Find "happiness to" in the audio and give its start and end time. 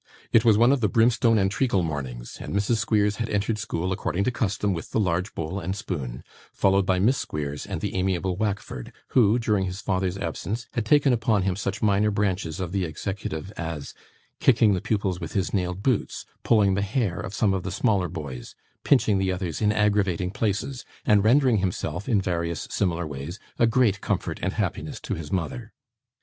24.53-25.13